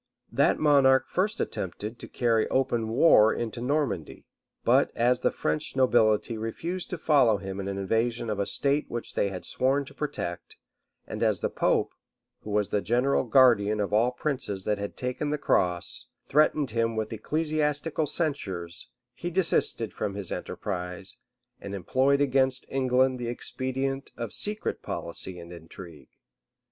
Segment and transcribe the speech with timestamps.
[0.31, 4.25] {1192.} That monarch first attempted to carry open war into Normandy:
[4.63, 8.89] but as the French nobility refused to follow him in an invasion of a state
[8.89, 10.57] which they had sworn to protect,
[11.05, 11.93] and as the pope,
[12.39, 16.95] who was the general guardian of all princes that had taken the cross, threatened him
[16.95, 21.17] with ecclesiastical censures, he desisted from his enterprise,
[21.59, 26.09] and employed against England the expedient of secret policy and intrigue.